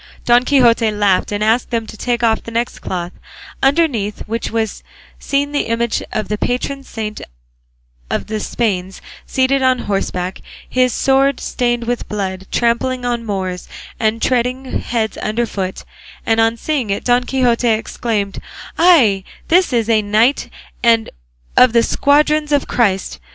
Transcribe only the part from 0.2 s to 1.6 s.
'"Don Quixote laughed, and